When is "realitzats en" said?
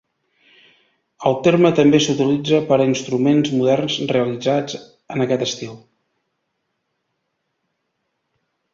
4.15-5.25